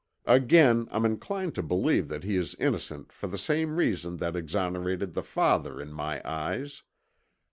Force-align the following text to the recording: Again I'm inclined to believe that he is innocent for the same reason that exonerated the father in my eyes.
Again 0.25 0.87
I'm 0.89 1.05
inclined 1.05 1.53
to 1.53 1.61
believe 1.61 2.07
that 2.07 2.23
he 2.23 2.35
is 2.35 2.55
innocent 2.55 3.11
for 3.11 3.27
the 3.27 3.37
same 3.37 3.75
reason 3.75 4.17
that 4.17 4.35
exonerated 4.35 5.13
the 5.13 5.21
father 5.21 5.79
in 5.79 5.93
my 5.93 6.27
eyes. 6.27 6.81